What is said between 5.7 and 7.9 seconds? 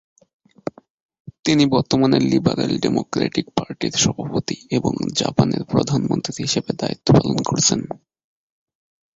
প্রধানমন্ত্রী হিসেবে দায়িত্ব পালন করছেন।